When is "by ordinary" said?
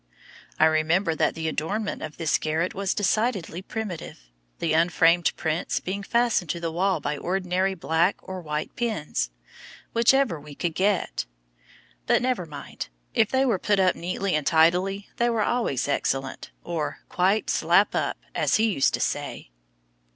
6.99-7.75